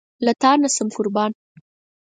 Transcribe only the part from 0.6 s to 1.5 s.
شم قربان